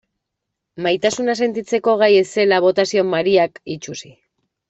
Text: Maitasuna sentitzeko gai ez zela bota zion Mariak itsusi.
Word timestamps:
Maitasuna 0.85 1.35
sentitzeko 1.45 1.93
gai 2.03 2.09
ez 2.23 2.25
zela 2.31 2.59
bota 2.65 2.87
zion 2.93 3.09
Mariak 3.13 3.61
itsusi. 3.77 4.13